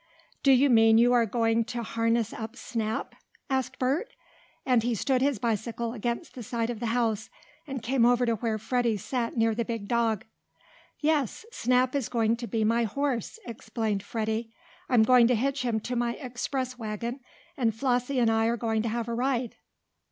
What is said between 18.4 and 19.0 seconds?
are going to